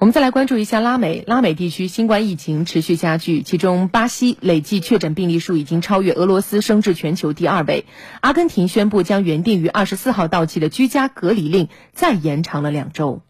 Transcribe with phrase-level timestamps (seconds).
[0.00, 7.84] 我们再来关注一下拉美，拉美地区新冠疫情持续加剧，其中巴西累计确诊病例数已经超越俄罗斯，升至全球第二位。
[8.22, 13.20] 阿根廷宣布将原定于二十四号到期的居家隔离令再延长了两周。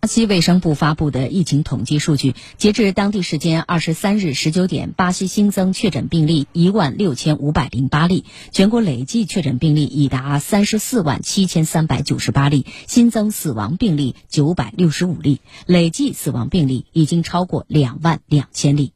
[0.00, 18.94] 巴西卫生部发布的疫情统计数据，截至当地时间二十三日十九点，巴西新增确诊病例一万六千五百零八例，全国累计确诊病例已达三十四万七千三百九十八例，新增死亡病例九百六十五例，累计死亡病例已经超过两万两千例。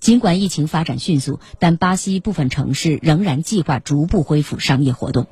[0.00, 5.26] 尽管疫情发展迅速，但巴西部分城市仍然计划逐步恢复商业活动。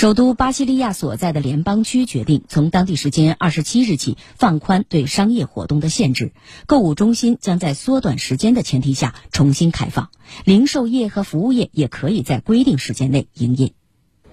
[0.00, 6.30] 首都巴西利亚所在的联邦区决定，从当地时间二十七日起放宽对商业活动的限制。
[6.66, 10.10] 购物中心将在缩短时间的前提下重新开放，
[10.44, 13.72] 零售业和服务业也可以在规定时间内营业。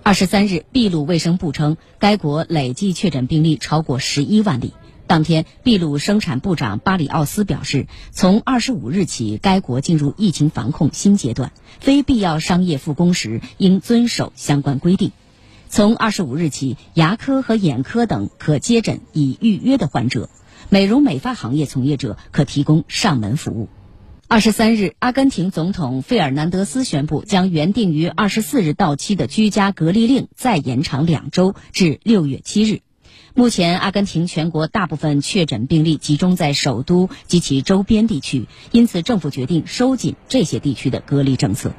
[0.04, 4.72] 二十三日，秘鲁卫生部称，该国累计确诊病例超过十一万例。
[5.08, 15.12] 当天，秘鲁生产部长巴里奥斯表示，从二十五日起，该国进入疫情防控新阶段，非必要商业复工时应遵守相关规定。
[15.76, 20.30] 从二十五日起，牙科和眼科等可接诊已预约的患者，
[20.70, 23.68] 美容美发行业从业者可提供上门服务。
[24.30, 32.80] 二十三日，阿根廷总统费尔南德斯宣布，将原定于二十四日到期的居家隔离令再延长两周，至六月七日。
[33.34, 41.74] 目前，阿根廷全国大部分确诊病例集中在首都及其周边地区，因此政府决定收紧这些地区的隔离政策。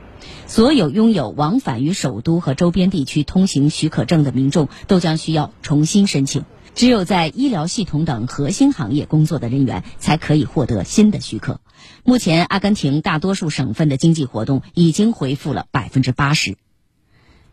[0.47, 6.45] 所有拥有往返于首都和周边地区通行许可证的民众都将需要重新申请。
[6.75, 11.61] 只有在医疗系统等核心行业工作的人员才可以获得新的许可。
[12.05, 16.59] 目前，阿根廷大多数省份的经济活动已经恢复了百分之八十。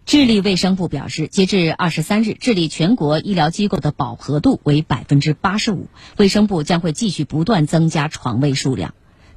[0.06, 5.88] 智利卫生部表示，截至二十三日，智利全国医疗机构的饱和度为百分之八十五。
[6.18, 8.94] 卫生部将会继续不断增加床位数量。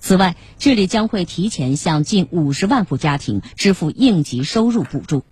[0.07, 5.25] 此外，智利将会提前向近五十万户家庭支付应急收入补助。